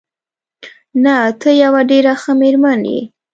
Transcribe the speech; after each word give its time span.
نه، 1.03 1.15
ته 1.39 1.49
یوه 1.63 1.81
ډېره 1.91 2.13
ښه 2.21 2.31
مېرمن 2.41 2.81
یې. 2.91 3.01